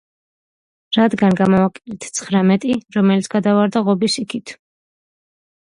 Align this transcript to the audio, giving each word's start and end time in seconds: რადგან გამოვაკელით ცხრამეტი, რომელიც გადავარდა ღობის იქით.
რადგან 0.97 1.37
გამოვაკელით 1.41 2.07
ცხრამეტი, 2.21 2.81
რომელიც 2.99 3.33
გადავარდა 3.37 3.87
ღობის 3.91 4.21
იქით. 4.25 4.57